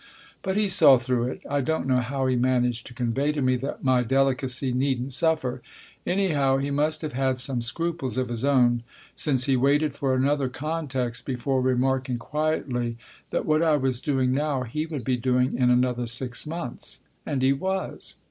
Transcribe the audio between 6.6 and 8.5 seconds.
must have had some scruples of his